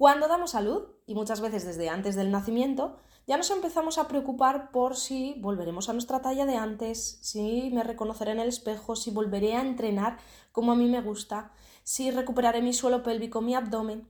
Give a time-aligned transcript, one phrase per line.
[0.00, 4.70] Cuando damos salud, y muchas veces desde antes del nacimiento, ya nos empezamos a preocupar
[4.70, 9.10] por si volveremos a nuestra talla de antes, si me reconoceré en el espejo, si
[9.10, 10.16] volveré a entrenar
[10.52, 11.52] como a mí me gusta,
[11.82, 14.08] si recuperaré mi suelo pélvico, mi abdomen.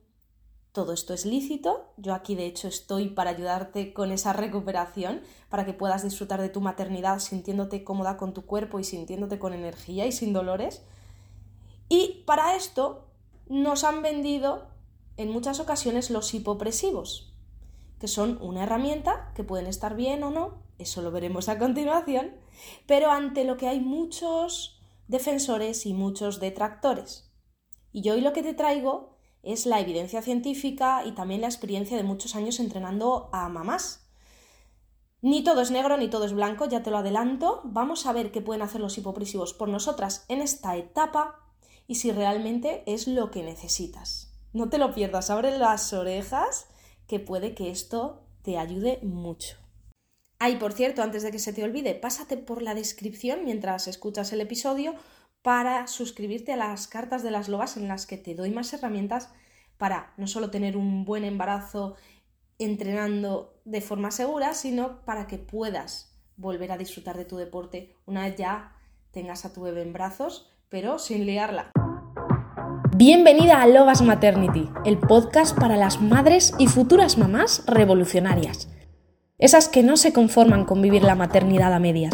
[0.71, 5.19] Todo esto es lícito, yo aquí de hecho estoy para ayudarte con esa recuperación,
[5.49, 9.51] para que puedas disfrutar de tu maternidad sintiéndote cómoda con tu cuerpo y sintiéndote con
[9.51, 10.83] energía y sin dolores.
[11.89, 13.09] Y para esto
[13.49, 14.71] nos han vendido
[15.17, 17.33] en muchas ocasiones los hipopresivos,
[17.99, 22.35] que son una herramienta que pueden estar bien o no, eso lo veremos a continuación,
[22.87, 27.31] pero ante lo que hay muchos defensores y muchos detractores.
[27.91, 31.97] Y yo hoy lo que te traigo es la evidencia científica y también la experiencia
[31.97, 34.07] de muchos años entrenando a mamás.
[35.21, 37.61] Ni todo es negro ni todo es blanco, ya te lo adelanto.
[37.63, 41.39] Vamos a ver qué pueden hacer los hipopresivos por nosotras en esta etapa
[41.85, 44.30] y si realmente es lo que necesitas.
[44.53, 46.67] No te lo pierdas, abre las orejas,
[47.07, 49.57] que puede que esto te ayude mucho.
[50.39, 54.33] Ay, por cierto, antes de que se te olvide, pásate por la descripción mientras escuchas
[54.33, 54.95] el episodio
[55.41, 59.29] para suscribirte a las cartas de las lobas en las que te doy más herramientas
[59.77, 61.95] para no solo tener un buen embarazo
[62.59, 68.25] entrenando de forma segura, sino para que puedas volver a disfrutar de tu deporte una
[68.25, 68.75] vez ya
[69.11, 71.71] tengas a tu bebé en brazos, pero sin liarla.
[72.97, 78.67] Bienvenida a Lobas Maternity, el podcast para las madres y futuras mamás revolucionarias.
[79.37, 82.13] Esas que no se conforman con vivir la maternidad a medias.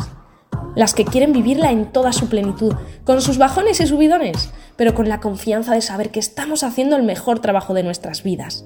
[0.76, 5.10] Las que quieren vivirla en toda su plenitud, con sus bajones y subidones, pero con
[5.10, 8.64] la confianza de saber que estamos haciendo el mejor trabajo de nuestras vidas.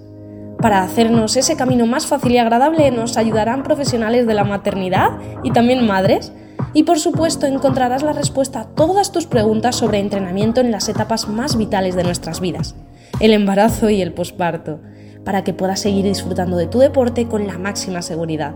[0.62, 5.52] Para hacernos ese camino más fácil y agradable nos ayudarán profesionales de la maternidad y
[5.52, 6.34] también madres
[6.74, 11.28] y por supuesto encontrarás la respuesta a todas tus preguntas sobre entrenamiento en las etapas
[11.28, 12.76] más vitales de nuestras vidas,
[13.20, 14.80] el embarazo y el posparto,
[15.26, 18.56] para que puedas seguir disfrutando de tu deporte con la máxima seguridad.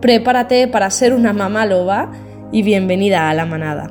[0.00, 2.12] Prepárate para ser una mamá loba
[2.52, 3.90] y bienvenida a la manada.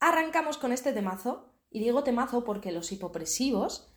[0.00, 3.92] Arrancamos con este temazo y digo temazo porque los hipopresivos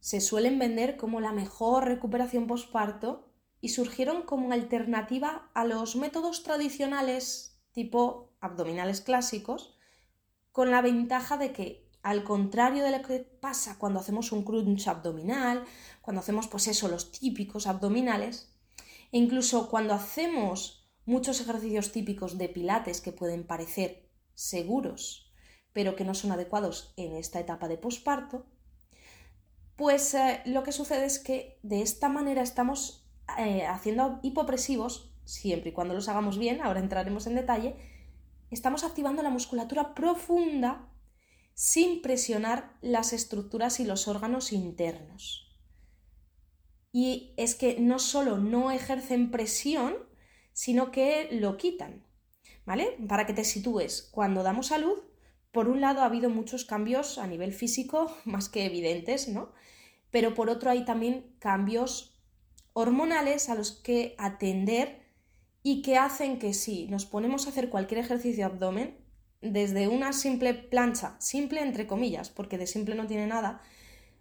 [0.00, 3.28] se suelen vender como la mejor recuperación posparto
[3.60, 9.76] y surgieron como alternativa a los métodos tradicionales tipo abdominales clásicos,
[10.52, 14.88] con la ventaja de que, al contrario de lo que pasa cuando hacemos un crunch
[14.88, 15.66] abdominal,
[16.00, 18.56] cuando hacemos pues eso, los típicos abdominales,
[19.12, 25.27] e incluso cuando hacemos muchos ejercicios típicos de pilates que pueden parecer seguros
[25.78, 28.46] pero que no son adecuados en esta etapa de posparto,
[29.76, 33.08] pues eh, lo que sucede es que de esta manera estamos
[33.38, 37.76] eh, haciendo hipopresivos, siempre y cuando los hagamos bien, ahora entraremos en detalle,
[38.50, 40.90] estamos activando la musculatura profunda
[41.54, 45.56] sin presionar las estructuras y los órganos internos.
[46.90, 49.94] Y es que no solo no ejercen presión,
[50.52, 52.04] sino que lo quitan.
[52.66, 52.96] ¿Vale?
[53.08, 55.04] Para que te sitúes, cuando damos salud,
[55.58, 59.50] por un lado ha habido muchos cambios a nivel físico, más que evidentes, ¿no?
[60.12, 62.16] Pero por otro hay también cambios
[62.74, 65.00] hormonales a los que atender
[65.64, 68.98] y que hacen que si nos ponemos a hacer cualquier ejercicio de abdomen,
[69.42, 73.60] desde una simple plancha, simple entre comillas, porque de simple no tiene nada,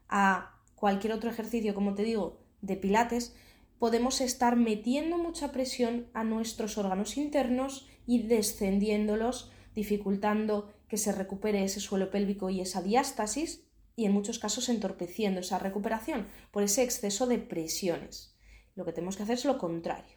[0.09, 3.35] a cualquier otro ejercicio, como te digo, de pilates,
[3.77, 11.63] podemos estar metiendo mucha presión a nuestros órganos internos y descendiéndolos, dificultando que se recupere
[11.63, 13.63] ese suelo pélvico y esa diástasis
[13.95, 18.35] y en muchos casos entorpeciendo esa recuperación por ese exceso de presiones.
[18.75, 20.15] Lo que tenemos que hacer es lo contrario.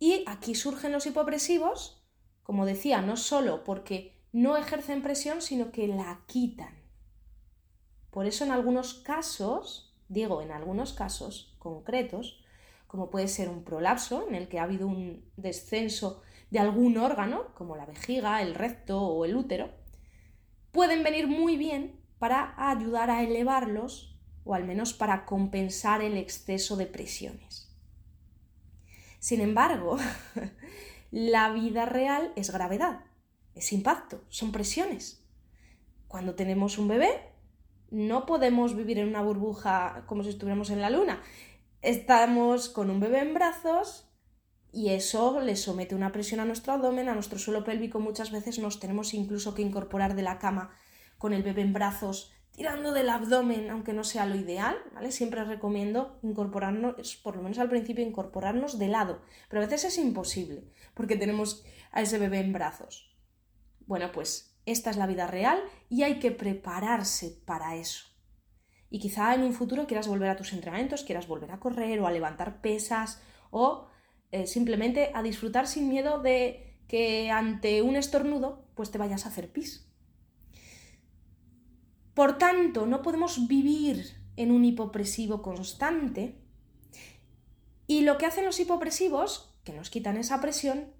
[0.00, 2.02] Y aquí surgen los hipopresivos,
[2.42, 6.76] como decía, no solo porque no ejercen presión, sino que la quitan.
[8.10, 12.42] Por eso en algunos casos, digo en algunos casos concretos,
[12.86, 17.54] como puede ser un prolapso, en el que ha habido un descenso de algún órgano,
[17.54, 19.70] como la vejiga, el recto o el útero,
[20.72, 26.76] pueden venir muy bien para ayudar a elevarlos o al menos para compensar el exceso
[26.76, 27.68] de presiones.
[29.18, 29.98] Sin embargo,
[31.10, 33.00] la vida real es gravedad,
[33.54, 35.22] es impacto, son presiones.
[36.06, 37.10] Cuando tenemos un bebé,
[37.90, 41.22] no podemos vivir en una burbuja como si estuviéramos en la luna.
[41.82, 44.07] Estamos con un bebé en brazos
[44.72, 48.00] y eso le somete una presión a nuestro abdomen, a nuestro suelo pélvico.
[48.00, 50.70] Muchas veces nos tenemos incluso que incorporar de la cama
[51.16, 55.12] con el bebé en brazos tirando del abdomen, aunque no sea lo ideal, ¿vale?
[55.12, 59.98] Siempre recomiendo incorporarnos, por lo menos al principio, incorporarnos de lado, pero a veces es
[59.98, 63.16] imposible, porque tenemos a ese bebé en brazos.
[63.86, 68.08] Bueno, pues esta es la vida real y hay que prepararse para eso.
[68.90, 72.08] Y quizá en un futuro quieras volver a tus entrenamientos, quieras volver a correr o
[72.08, 73.86] a levantar pesas o
[74.32, 79.28] eh, simplemente a disfrutar sin miedo de que ante un estornudo pues te vayas a
[79.28, 79.88] hacer pis.
[82.14, 86.34] Por tanto, no podemos vivir en un hipopresivo constante.
[87.86, 90.92] Y lo que hacen los hipopresivos, que nos quitan esa presión,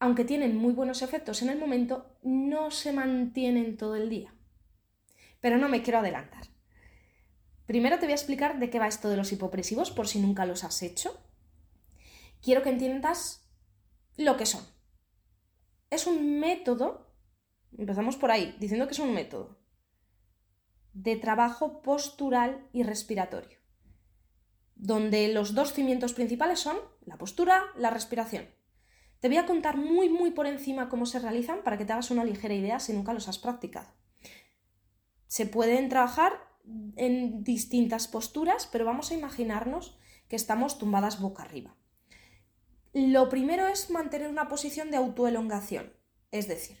[0.00, 4.34] aunque tienen muy buenos efectos en el momento, no se mantienen todo el día.
[5.40, 6.44] Pero no me quiero adelantar.
[7.66, 10.46] Primero te voy a explicar de qué va esto de los hipopresivos por si nunca
[10.46, 11.18] los has hecho.
[12.42, 13.48] Quiero que entiendas
[14.16, 14.64] lo que son.
[15.90, 17.14] Es un método,
[17.76, 19.58] empezamos por ahí, diciendo que es un método
[20.92, 23.58] de trabajo postural y respiratorio,
[24.74, 28.48] donde los dos cimientos principales son la postura, la respiración.
[29.20, 32.10] Te voy a contar muy muy por encima cómo se realizan para que te hagas
[32.10, 33.88] una ligera idea si nunca los has practicado.
[35.26, 36.32] Se pueden trabajar
[36.96, 39.98] en distintas posturas, pero vamos a imaginarnos
[40.28, 41.76] que estamos tumbadas boca arriba.
[42.92, 45.92] Lo primero es mantener una posición de autoelongación,
[46.30, 46.78] es decir,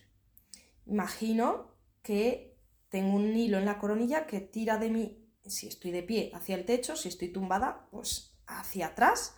[0.86, 2.58] imagino que
[2.88, 6.54] tengo un hilo en la coronilla que tira de mí, si estoy de pie, hacia
[6.54, 9.36] el techo, si estoy tumbada, pues hacia atrás,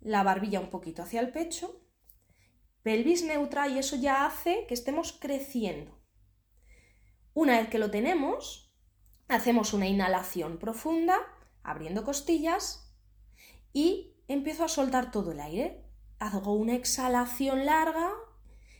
[0.00, 1.84] la barbilla un poquito hacia el pecho,
[2.82, 6.00] pelvis neutra y eso ya hace que estemos creciendo.
[7.32, 8.72] Una vez que lo tenemos,
[9.28, 11.18] hacemos una inhalación profunda,
[11.62, 12.94] abriendo costillas
[13.72, 15.83] y empiezo a soltar todo el aire.
[16.24, 18.14] Hago una exhalación larga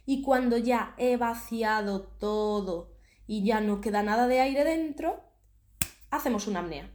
[0.06, 2.96] y cuando ya he vaciado todo
[3.26, 5.23] y ya no queda nada de aire dentro,
[6.11, 6.91] hacemos una apnea.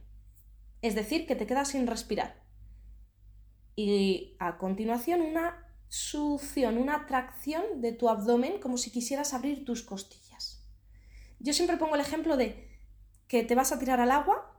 [0.82, 2.42] Es decir, que te quedas sin respirar.
[3.76, 9.84] Y a continuación una succión, una tracción de tu abdomen como si quisieras abrir tus
[9.84, 10.66] costillas.
[11.38, 12.68] Yo siempre pongo el ejemplo de
[13.28, 14.52] que te vas a tirar al agua,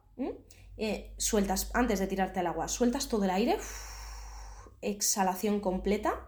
[0.78, 3.58] eh, sueltas, antes de tirarte al agua, sueltas todo el aire,
[4.82, 6.28] exhalación completa,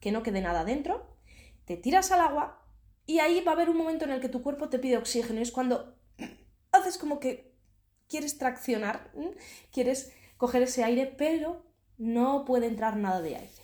[0.00, 1.16] que no quede nada dentro,
[1.64, 2.60] te tiras al agua,
[3.06, 5.40] y ahí va a haber un momento en el que tu cuerpo te pide oxígeno.
[5.40, 5.96] Y es cuando
[6.72, 7.56] haces como que
[8.08, 9.12] quieres traccionar,
[9.72, 11.66] quieres coger ese aire, pero
[11.98, 13.62] no puede entrar nada de aire.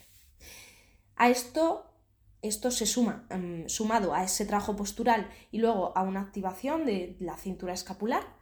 [1.15, 1.95] A esto,
[2.43, 7.17] esto se suma, em, sumado a ese trabajo postural y luego a una activación de
[7.21, 8.37] la cintura escapular,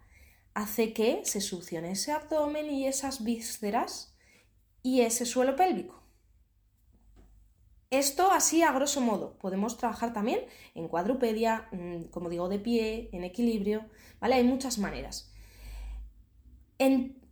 [0.54, 4.13] hace que se succione ese abdomen y esas vísceras
[4.84, 6.04] y ese suelo pélvico.
[7.90, 9.38] Esto así a grosso modo.
[9.38, 10.40] Podemos trabajar también
[10.74, 13.86] en cuadrupedia, mm, como digo, de pie, en equilibrio,
[14.20, 14.36] ¿vale?
[14.36, 15.30] Hay muchas maneras.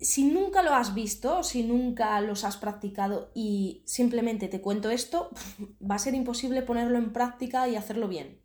[0.00, 5.30] si nunca lo has visto, si nunca los has practicado y simplemente te cuento esto,
[5.80, 8.40] va a ser imposible ponerlo en práctica y hacerlo bien.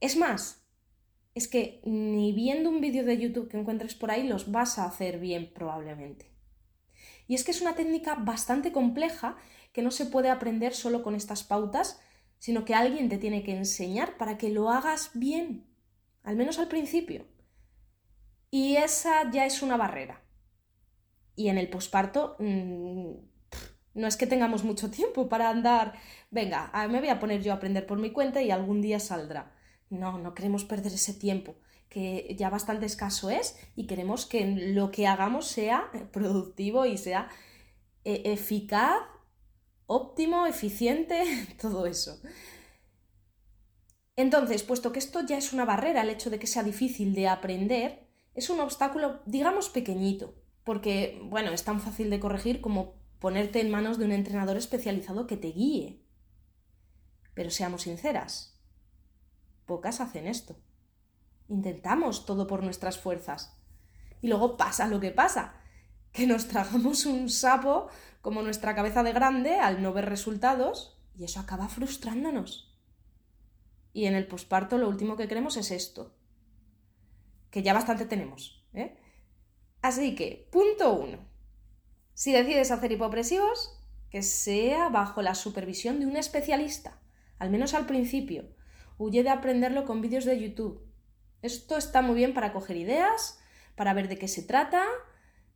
[0.00, 0.66] Es más,
[1.34, 4.86] es que ni viendo un vídeo de YouTube que encuentres por ahí los vas a
[4.86, 6.31] hacer bien probablemente.
[7.32, 9.38] Y es que es una técnica bastante compleja
[9.72, 11.98] que no se puede aprender solo con estas pautas,
[12.38, 15.64] sino que alguien te tiene que enseñar para que lo hagas bien,
[16.24, 17.24] al menos al principio.
[18.50, 20.22] Y esa ya es una barrera.
[21.34, 23.12] Y en el posparto mm,
[23.94, 25.94] no es que tengamos mucho tiempo para andar,
[26.30, 29.54] venga, me voy a poner yo a aprender por mi cuenta y algún día saldrá.
[29.88, 31.56] No, no queremos perder ese tiempo,
[31.92, 37.28] que ya bastante escaso es, y queremos que lo que hagamos sea productivo y sea
[38.04, 39.02] eh, eficaz
[39.86, 41.22] óptimo, eficiente,
[41.60, 42.18] todo eso.
[44.16, 47.28] Entonces, puesto que esto ya es una barrera, el hecho de que sea difícil de
[47.28, 50.34] aprender, es un obstáculo, digamos, pequeñito,
[50.64, 55.26] porque, bueno, es tan fácil de corregir como ponerte en manos de un entrenador especializado
[55.26, 56.02] que te guíe.
[57.34, 58.58] Pero seamos sinceras,
[59.66, 60.56] pocas hacen esto.
[61.52, 63.54] Intentamos todo por nuestras fuerzas.
[64.22, 65.60] Y luego pasa lo que pasa,
[66.10, 67.88] que nos tragamos un sapo
[68.22, 72.74] como nuestra cabeza de grande al no ver resultados y eso acaba frustrándonos.
[73.92, 76.16] Y en el posparto lo último que queremos es esto,
[77.50, 78.64] que ya bastante tenemos.
[78.72, 78.96] ¿eh?
[79.82, 81.18] Así que, punto uno.
[82.14, 83.78] Si decides hacer hipopresivos,
[84.08, 86.98] que sea bajo la supervisión de un especialista,
[87.38, 88.56] al menos al principio.
[88.96, 90.91] Huye de aprenderlo con vídeos de YouTube.
[91.42, 93.40] Esto está muy bien para coger ideas,
[93.74, 94.84] para ver de qué se trata.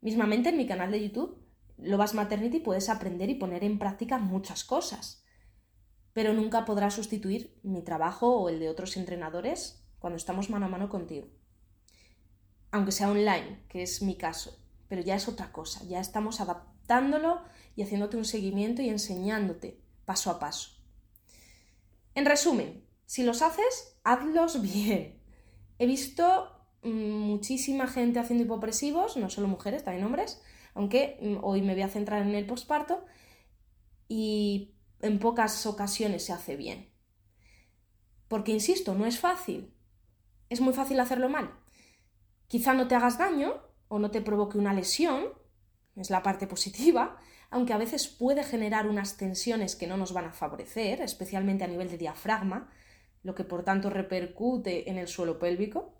[0.00, 1.46] Mismamente en mi canal de YouTube
[1.78, 5.24] lo vas Maternity puedes aprender y poner en práctica muchas cosas,
[6.12, 10.68] pero nunca podrás sustituir mi trabajo o el de otros entrenadores cuando estamos mano a
[10.68, 11.28] mano contigo.
[12.72, 17.40] aunque sea online, que es mi caso, pero ya es otra cosa, ya estamos adaptándolo
[17.74, 20.70] y haciéndote un seguimiento y enseñándote paso a paso.
[22.14, 25.15] En resumen, si los haces, hazlos bien.
[25.78, 26.50] He visto
[26.82, 30.42] mm, muchísima gente haciendo hipopresivos, no solo mujeres, también hombres,
[30.74, 33.04] aunque mm, hoy me voy a centrar en el posparto,
[34.08, 36.90] y en pocas ocasiones se hace bien.
[38.28, 39.72] Porque, insisto, no es fácil.
[40.48, 41.52] Es muy fácil hacerlo mal.
[42.48, 45.26] Quizá no te hagas daño o no te provoque una lesión,
[45.96, 47.16] es la parte positiva,
[47.50, 51.68] aunque a veces puede generar unas tensiones que no nos van a favorecer, especialmente a
[51.68, 52.70] nivel de diafragma,
[53.26, 55.92] lo que por tanto repercute en el suelo pélvico.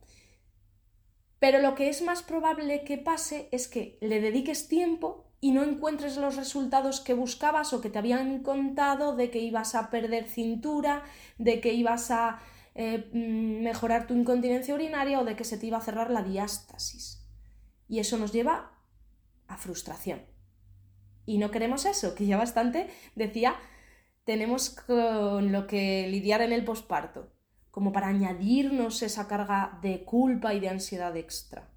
[1.40, 5.64] Pero lo que es más probable que pase es que le dediques tiempo y no
[5.64, 10.28] encuentres los resultados que buscabas o que te habían contado de que ibas a perder
[10.28, 11.02] cintura,
[11.36, 12.38] de que ibas a
[12.76, 16.22] eh, mm, mejorar tu incontinencia urinaria o de que se te iba a cerrar la
[16.22, 17.26] diástasis.
[17.88, 18.72] Y eso nos lleva
[19.48, 20.22] a frustración.
[21.26, 23.56] Y no queremos eso, que ya bastante decía,
[24.26, 27.32] tenemos con lo que lidiar en el posparto,
[27.70, 31.70] como para añadirnos esa carga de culpa y de ansiedad extra.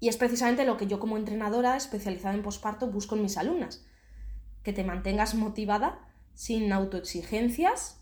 [0.00, 3.86] Y es precisamente lo que yo como entrenadora especializada en posparto busco en mis alumnas,
[4.62, 8.00] que te mantengas motivada sin autoexigencias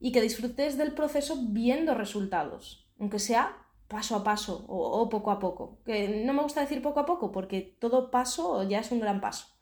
[0.00, 5.38] y que disfrutes del proceso viendo resultados, aunque sea paso a paso o, poco a
[5.38, 5.80] poco.
[5.84, 9.20] Que no me gusta decir poco a poco porque todo paso ya es un gran
[9.20, 9.59] paso.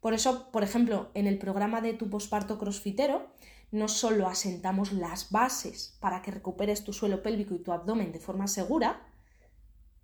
[0.00, 3.32] Por eso, por ejemplo, en el programa de tu posparto crossfitero,
[3.70, 8.20] no solo asentamos las bases para que recuperes tu suelo pélvico y tu abdomen de
[8.20, 9.06] forma segura,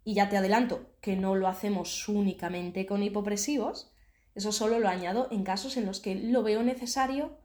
[0.05, 3.93] y ya te adelanto que no lo hacemos únicamente con hipopresivos,
[4.35, 7.39] eso solo lo añado en casos en los que lo veo necesario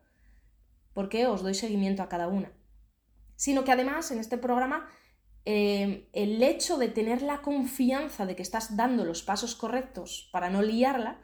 [0.93, 2.51] porque os doy seguimiento a cada una.
[3.35, 4.89] Sino que además en este programa
[5.45, 10.49] Em, el hecho de tener la confianza de que estás dando los pasos correctos para
[10.49, 11.19] no liarla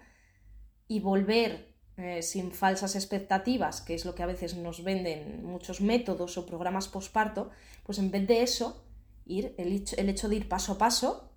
[0.87, 5.81] y volver eh, sin falsas expectativas, que es lo que a veces nos venden muchos
[5.81, 7.51] métodos o programas posparto,
[7.83, 8.85] pues en vez de eso,
[9.25, 11.31] ir, el hecho, el hecho de ir paso a paso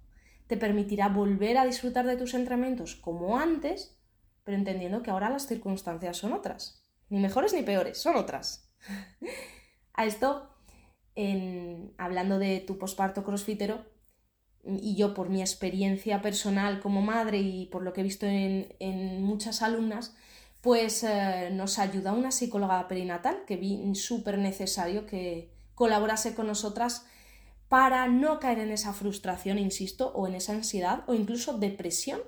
[0.46, 3.98] te permitirá volver a disfrutar de tus entrenamientos como antes,
[4.44, 6.84] pero entendiendo que ahora las circunstancias son otras.
[7.10, 8.72] Ni mejores ni peores, son otras.
[9.94, 10.54] a esto
[11.96, 13.84] hablando de tu posparto crossfitero,
[14.68, 19.22] y yo por mi experiencia personal como madre y por lo que he visto en,
[19.22, 20.14] muchas alumnas,
[20.60, 27.06] pues eh, nos ayuda una psicóloga perinatal que vi súper necesario que colaborase con nosotras
[27.68, 32.20] para no caer en esa frustración, insisto, o en esa ansiedad o incluso depresión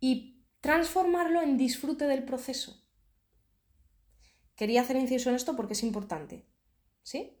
[0.00, 2.84] y transformarlo en disfrute del proceso.
[4.54, 6.44] Quería hacer inciso en esto porque es importante.
[7.02, 7.38] ¿Sí?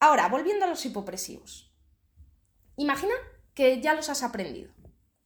[0.00, 1.75] Ahora, volviendo a los hipopresivos.
[2.76, 3.14] Imagina
[3.54, 4.70] que ya los has aprendido,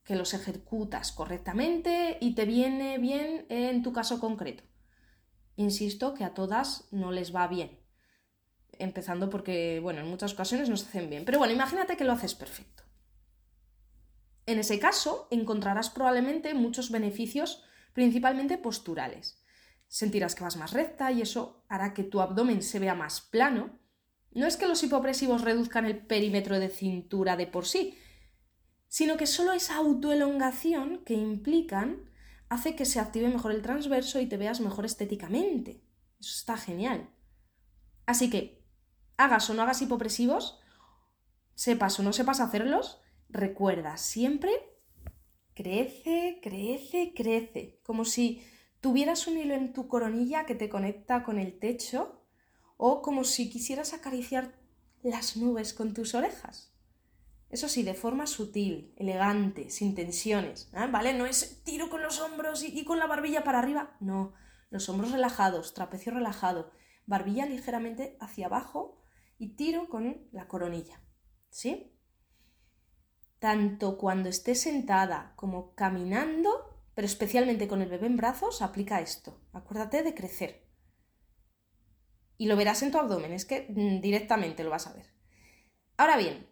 [0.03, 4.63] que los ejecutas correctamente y te viene bien en tu caso concreto.
[5.57, 7.79] Insisto que a todas no les va bien.
[8.79, 11.25] Empezando porque, bueno, en muchas ocasiones no se hacen bien.
[11.25, 12.83] Pero bueno, imagínate que lo haces perfecto.
[14.45, 19.43] En ese caso, encontrarás probablemente muchos beneficios, principalmente posturales.
[19.87, 23.80] Sentirás que vas más recta y eso hará que tu abdomen se vea más plano
[24.33, 27.97] no es que los hipopresivos reduzcan el perímetro de cintura de por sí,
[28.87, 32.09] sino que solo esa autoelongación que implican
[32.49, 35.81] hace que se active mejor el transverso y te veas mejor estéticamente.
[36.19, 37.09] Eso está genial.
[38.05, 38.65] Así que,
[39.17, 40.59] hagas o no hagas hipopresivos,
[41.55, 44.51] sepas o no sepas hacerlos, recuerda siempre
[45.53, 48.43] crece, crece, crece, como si
[48.79, 52.20] tuvieras un hilo en tu coronilla que te conecta con el techo
[52.83, 54.55] o como si quisieras acariciar
[55.03, 56.73] las nubes con tus orejas.
[57.51, 60.87] Eso sí, de forma sutil, elegante, sin tensiones, ¿eh?
[60.91, 61.13] ¿vale?
[61.13, 64.33] No es tiro con los hombros y, con la barbilla para arriba, no,
[64.71, 66.71] los hombros relajados, trapecio relajado,
[67.05, 68.99] barbilla ligeramente hacia abajo
[69.37, 71.03] y tiro con la coronilla,
[71.51, 71.95] ¿sí?
[73.37, 79.39] Tanto cuando estés sentada como caminando, pero especialmente con el bebé en brazos, aplica esto.
[79.53, 80.70] Acuérdate de crecer
[82.41, 85.05] y lo verás en tu abdomen, es que mm, directamente lo vas a ver.
[85.95, 86.47] Ahora bien,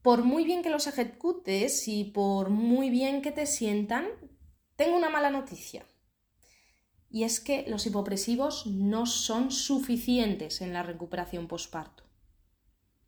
[0.00, 4.06] por muy bien que los ejecutes y por muy bien que te sientan,
[4.76, 5.84] tengo una mala noticia.
[7.08, 12.04] Y es que los hipopresivos no son suficientes en la recuperación postparto.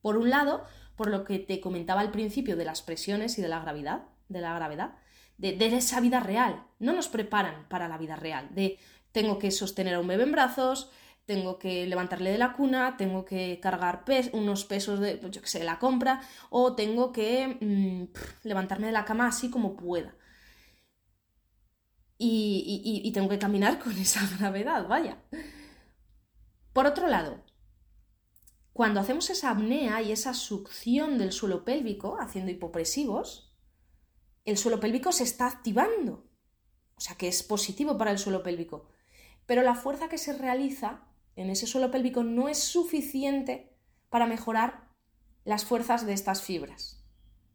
[0.01, 0.65] Por un lado,
[0.97, 4.41] por lo que te comentaba al principio de las presiones y de la gravedad, de
[4.41, 4.97] la gravedad,
[5.39, 6.67] de, de, esa vida real.
[6.81, 8.81] No nos preparan para la vida real, de
[9.13, 10.91] tengo que sostener a un bebé en brazos,
[11.25, 15.65] tengo que levantarle de la cuna, tengo que cargar unos pesos de, pues qué sé,
[15.65, 20.17] la compra, o tengo que mm, levantarme de la cama así como pueda.
[22.19, 25.19] y tengo que caminar con esa gravedad, vaya.
[26.73, 27.45] Por otro lado,
[28.73, 33.53] cuando hacemos esa apnea y esa succión del suelo pélvico, haciendo hipopresivos,
[34.45, 36.27] el suelo pélvico se está activando.
[36.97, 38.89] O sea que es positivo para el suelo pélvico.
[39.45, 43.73] Pero la fuerza que se realiza en ese suelo pélvico no es suficiente
[44.11, 44.89] para mejorar
[45.45, 47.03] las fuerzas de estas fibras.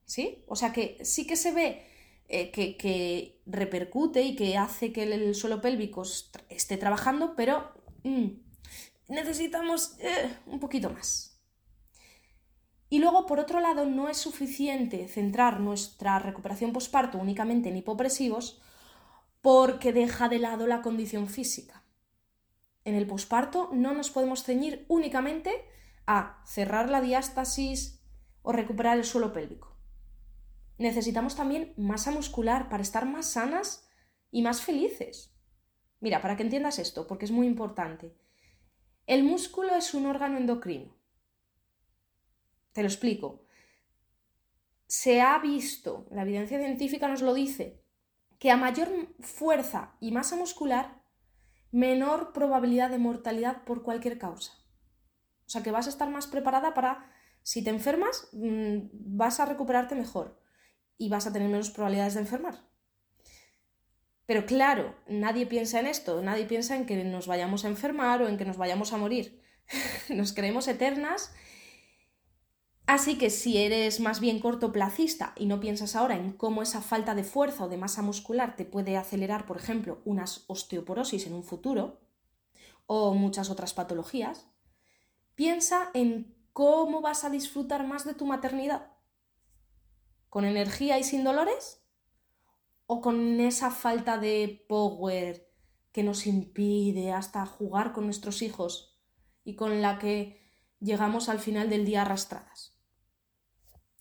[0.06, 0.44] ¿Sí?
[0.48, 1.86] O sea que sí que se ve
[2.30, 6.04] eh, que, repercute y que hace que el, suelo pélvico
[6.50, 7.72] esté trabajando, pero
[8.04, 8.28] mm,
[9.08, 11.40] necesitamos eh, un poquito más.
[12.90, 18.62] Y luego, por otro lado, no es suficiente centrar nuestra recuperación posparto únicamente en hipopresivos
[19.42, 21.84] porque deja de lado la condición física.
[22.88, 25.52] En el posparto no nos podemos ceñir únicamente
[26.06, 28.02] a cerrar la diástasis
[28.44, 29.76] o recuperar el suelo pélvico.
[30.78, 33.90] Necesitamos también masa muscular para estar más sanas
[34.32, 35.36] y más felices.
[36.00, 38.16] Mira, para que entiendas esto, porque es muy importante.
[39.06, 40.96] El músculo es un órgano endocrino.
[42.72, 43.44] Te lo explico.
[44.86, 47.84] Se ha visto, la evidencia científica nos lo dice,
[48.40, 48.88] que a mayor
[49.20, 50.97] fuerza y masa muscular,
[51.78, 54.54] menor probabilidad de mortalidad por cualquier causa.
[55.46, 57.12] O sea que vas a estar más preparada para,
[57.44, 60.42] si te enfermas, mm, vas a recuperarte mejor
[60.98, 62.68] y vas a tener menos probabilidades de enfermar.
[64.26, 68.28] Pero claro, nadie piensa en esto, nadie piensa en que nos vayamos a enfermar o
[68.28, 69.44] en que nos vayamos a morir.
[70.10, 71.32] nos creemos eternas.
[72.88, 77.14] Así que si eres más bien cortoplacista y no piensas ahora en cómo esa falta
[77.14, 81.44] de fuerza o de masa muscular te puede acelerar, por ejemplo, unas osteoporosis en un
[81.44, 82.00] futuro
[82.86, 84.48] o muchas otras patologías,
[85.36, 88.94] piensa en cómo vas a disfrutar más de tu maternidad.
[90.30, 91.84] ¿Con energía y sin dolores?
[92.88, 95.46] o con esa falta de power
[95.92, 98.98] que nos impide hasta jugar con nuestros hijos
[99.44, 100.42] y con la que
[100.80, 102.77] llegamos al final del día arrastradas.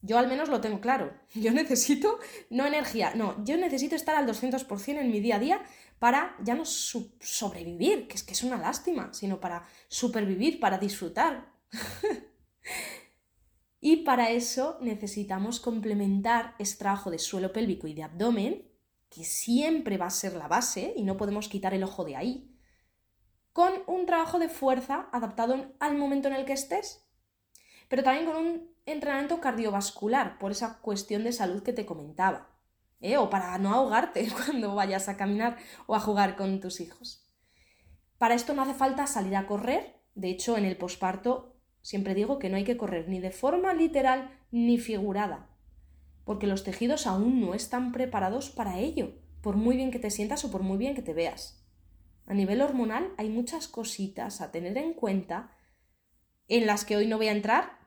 [0.02, 1.14] Yo al menos lo tengo claro.
[1.34, 2.18] Yo necesito,
[2.50, 5.62] no energía, no, yo necesito estar al 200% en mi día a día
[5.98, 11.52] para ya no sobrevivir, que es que es una lástima, sino para supervivir, para disfrutar.
[13.80, 18.70] y para eso necesitamos complementar este trabajo de suelo pélvico y de abdomen
[19.08, 22.54] que siempre va a ser la base y no podemos quitar el ojo de ahí,
[23.52, 27.08] con un trabajo de fuerza adaptado al momento en el que estés,
[27.88, 32.56] pero también con un entrenamiento cardiovascular por esa cuestión de salud que te comentaba,
[33.00, 33.18] ¿eh?
[33.18, 37.28] o para no ahogarte cuando vayas a caminar o a jugar con tus hijos.
[38.16, 42.38] Para esto no hace falta salir a correr, de hecho en el posparto siempre digo
[42.38, 45.50] que no hay que correr ni de forma literal ni figurada,
[46.24, 50.44] porque los tejidos aún no están preparados para ello, por muy bien que te sientas
[50.44, 51.64] o por muy bien que te veas.
[52.24, 55.52] A nivel hormonal hay muchas cositas a tener en cuenta
[56.48, 57.85] en las que hoy no voy a entrar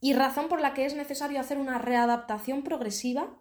[0.00, 3.38] y razón por la que es necesario hacer una readaptación progresiva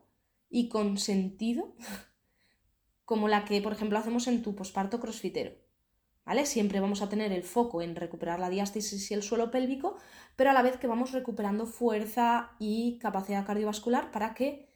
[0.49, 1.75] y con sentido,
[3.05, 5.53] como la que, por ejemplo, hacemos en tu posparto crossfitero.
[6.25, 6.47] ¿Vale?
[6.47, 9.95] Siempre vamos a tener el foco en recuperar la diástasis y el suelo pélvico,
[10.35, 14.67] pero a la vez que vamos recuperando fuerza y capacidad cardiovascular para que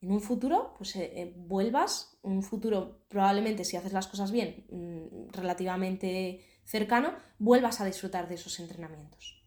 [0.00, 4.64] en un futuro pues eh, eh, vuelvas, un futuro probablemente si haces las cosas bien,
[4.70, 9.39] mm, relativamente cercano, vuelvas a disfrutar de esos entrenamientos.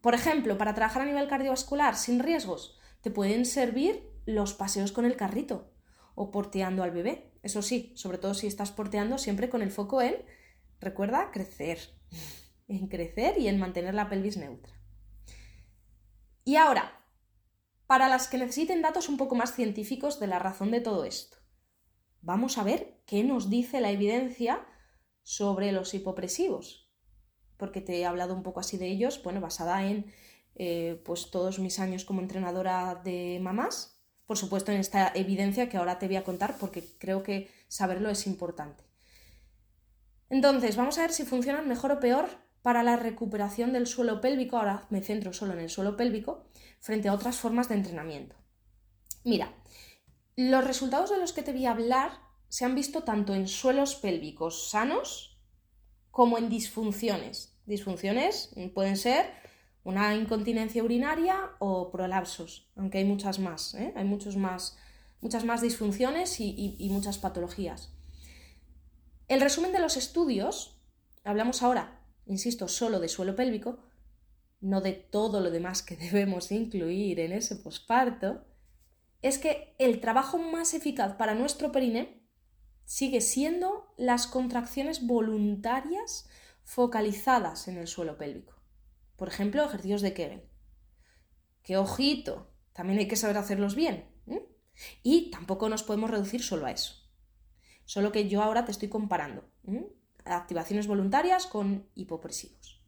[0.00, 5.04] Por ejemplo, para trabajar a nivel cardiovascular sin riesgos, te pueden servir los paseos con
[5.04, 5.72] el carrito
[6.14, 7.32] o porteando al bebé.
[7.42, 10.16] Eso sí, sobre todo si estás porteando siempre con el foco en,
[10.80, 11.78] recuerda, crecer
[12.70, 14.72] en crecer y en mantener la pelvis neutra.
[16.44, 17.04] Y ahora,
[17.86, 21.38] para las que necesiten datos un poco más científicos de la razón de todo esto,
[22.22, 24.66] vamos a ver qué nos dice la evidencia
[25.22, 26.79] sobre los hipopresivos,
[27.60, 30.12] porque te he hablado un poco así de ellos, bueno, basada en
[30.56, 35.76] eh, pues todos mis años como entrenadora de mamás, por supuesto en esta evidencia que
[35.76, 38.82] ahora te voy a contar porque creo que saberlo es importante.
[40.30, 42.28] Entonces, vamos a ver si funcionan mejor o peor
[42.62, 46.44] para la recuperación del suelo pélvico, ahora me centro solo en el suelo pélvico,
[46.80, 48.36] frente a otras formas de entrenamiento.
[49.24, 49.52] Mira,
[50.36, 52.12] los resultados de los que te voy a hablar
[52.48, 55.29] se han visto tanto en suelos pélvicos sanos
[56.10, 57.56] como en disfunciones.
[57.66, 59.26] Disfunciones pueden ser
[59.84, 63.92] una incontinencia urinaria o prolapsos, aunque hay muchas más, ¿eh?
[63.96, 64.76] hay muchos más,
[65.20, 67.92] muchas más disfunciones y muchas patologías.
[69.30, 70.76] El resumen de los estudios,
[71.22, 73.78] hablamos ahora, insisto, solo de suelo pélvico,
[74.60, 78.44] no de todo lo demás que debemos incluir en ese posparto,
[79.22, 82.19] es que el trabajo más eficaz para nuestro perine
[82.90, 86.28] sigue siendo las contracciones voluntarias
[86.64, 88.56] focalizadas en el suelo pélvico.
[89.14, 90.42] Por ejemplo, ejercicios de Kegel.
[91.62, 92.50] ¡Qué ojito!
[92.72, 94.10] También hay que saber hacerlos bien.
[95.04, 96.94] Y tampoco nos podemos reducir solo a eso.
[97.84, 99.44] Solo que yo ahora te estoy comparando
[100.24, 102.82] activaciones voluntarias con hipopresivos.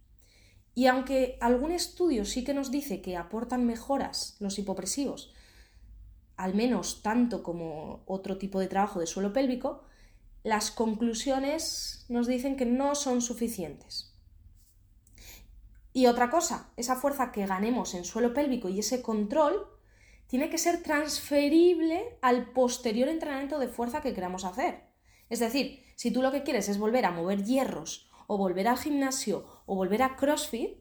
[0.74, 5.32] Y aunque algún estudio sí que nos dice que aportan mejoras los hipopresivos,
[6.36, 9.84] al menos tanto como otro tipo de trabajo de suelo pélvico,
[10.42, 14.14] las conclusiones nos dicen que no son suficientes.
[15.92, 19.66] Y otra cosa, esa fuerza que ganemos en suelo pélvico y ese control
[20.26, 24.84] tiene que ser transferible al posterior entrenamiento de fuerza que queramos hacer.
[25.28, 28.78] Es decir, si tú lo que quieres es volver a mover hierros o volver al
[28.78, 30.78] gimnasio o volver a CrossFit,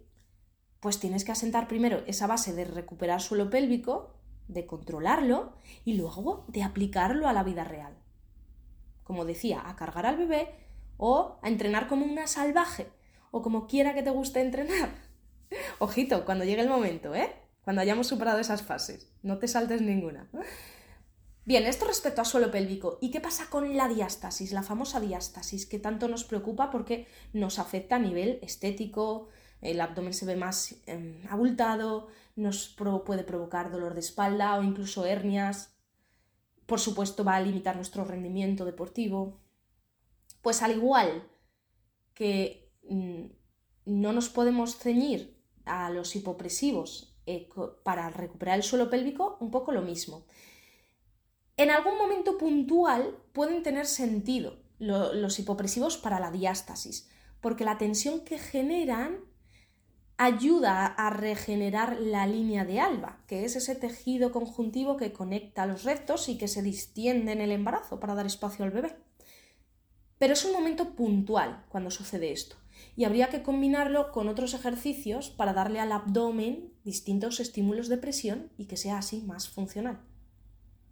[0.79, 4.15] pues tienes que asentar primero esa base de recuperar suelo pélvico,
[4.47, 5.53] de controlarlo
[5.85, 8.00] y luego de aplicarlo a la vida real.
[9.03, 10.49] Como decía, a cargar al bebé
[10.97, 12.87] o a entrenar como una salvaje
[13.31, 14.89] o como quiera que te guste entrenar.
[15.79, 17.33] Ojito, cuando llegue el momento, ¿eh?
[17.63, 19.11] Cuando hayamos superado esas fases.
[19.21, 20.29] No te saltes ninguna.
[21.43, 22.97] Bien, esto respecto a suelo pélvico.
[23.01, 27.59] ¿Y qué pasa con la diástasis, la famosa diástasis, que tanto nos preocupa porque nos
[27.59, 29.29] afecta a nivel estético,
[29.61, 35.05] el abdomen se ve más em, abultado, nos puede provocar dolor de espalda o incluso
[35.05, 35.75] hernias.
[36.71, 39.41] Por supuesto, va a limitar nuestro rendimiento deportivo.
[40.41, 41.29] Pues al igual
[42.13, 43.25] que mm,
[43.87, 47.49] no nos podemos ceñir a los hipopresivos eh,
[47.83, 50.25] para recuperar el suelo pélvico, un poco lo mismo
[51.61, 57.07] en algún momento puntual pueden tener sentido los hipopresivos para la diástasis,
[57.39, 59.19] porque la tensión que generan
[60.23, 65.83] ayuda a regenerar la línea de alba, que es ese tejido conjuntivo que conecta los
[65.83, 68.95] rectos y que se distiende en el embarazo para dar espacio al bebé.
[70.19, 72.55] Pero es un momento puntual cuando sucede esto,
[72.95, 78.51] y habría que combinarlo con otros ejercicios para darle al abdomen distintos estímulos de presión
[78.57, 80.01] y que sea así más funcional.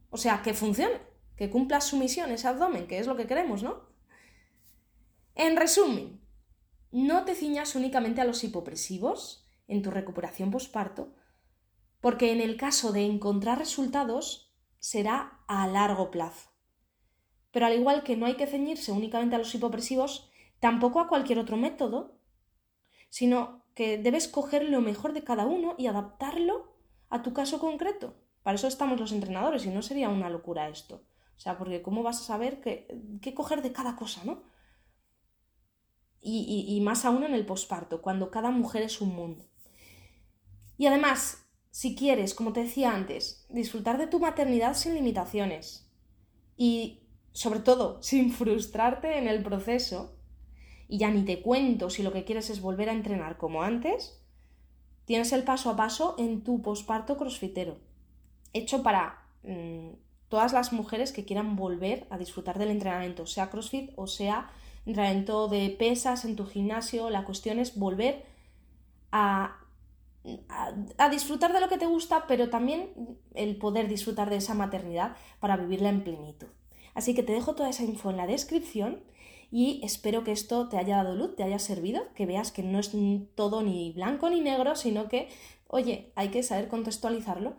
[0.09, 1.01] O sea, que funcione,
[1.35, 3.89] que cumpla su misión ese abdomen, que es lo que queremos, ¿no?
[5.35, 6.19] En resumen,
[6.91, 11.13] no te ciñas únicamente a los hipopresivos en tu recuperación posparto,
[12.01, 16.49] porque en el caso de encontrar resultados será a largo plazo.
[17.51, 21.39] Pero al igual que no hay que ceñirse únicamente a los hipopresivos, tampoco a cualquier
[21.39, 22.19] otro método,
[23.09, 26.73] sino que debes coger lo mejor de cada uno y adaptarlo
[27.09, 28.15] a tu caso concreto.
[28.43, 31.03] Para eso estamos los entrenadores y no sería una locura esto.
[31.37, 34.43] O sea, porque ¿cómo vas a saber qué, coger de cada cosa, no?
[36.21, 39.45] Y, más aún en el posparto, cuando cada mujer es un mundo.
[40.77, 45.89] Y además, si quieres, como te decía antes, disfrutar de tu maternidad sin limitaciones
[46.57, 50.15] y, sobre todo, sin frustrarte en el proceso,
[50.87, 54.21] y ya ni te cuento si lo que quieres es volver a entrenar como antes,
[55.05, 57.77] tienes el paso a paso en tu posparto crossfitero
[58.53, 59.89] hecho para mm,
[60.29, 64.49] todas las mujeres que quieran volver a disfrutar del entrenamiento, sea CrossFit o sea
[64.89, 67.09] entrenamiento de pesas en tu gimnasio.
[67.09, 68.25] La cuestión es volver
[69.11, 69.57] a,
[70.97, 75.15] a, disfrutar de lo que te gusta, pero también el poder disfrutar de esa maternidad
[75.39, 76.47] para vivirla en plenitud.
[76.93, 79.03] Así que te dejo toda esa info en la descripción
[79.51, 82.79] y espero que esto te haya dado luz, te haya servido, que veas que no
[82.79, 82.91] es
[83.35, 85.29] todo ni blanco ni negro, sino que,
[85.67, 87.55] oye, hay que saber contextualizarlo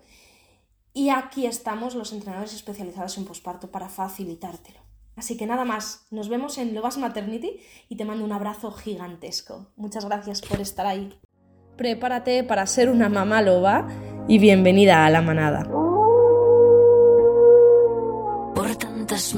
[0.93, 4.90] y aquí estamos los entrenadores especializados en posparto para facilitártelo.
[5.21, 9.67] Así que nada más, nos vemos en Lovas Maternity y te mando un abrazo gigantesco.
[9.77, 11.13] Muchas gracias por estar ahí.
[11.77, 13.87] Prepárate para ser una mamá loba
[14.29, 15.65] y bienvenida a la manada.
[18.55, 19.35] Por tantas